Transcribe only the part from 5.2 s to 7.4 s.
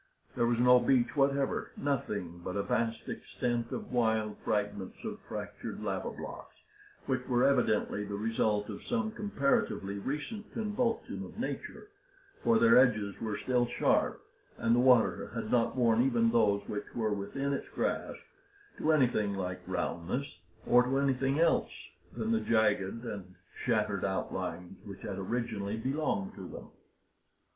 fractured lava blocks, which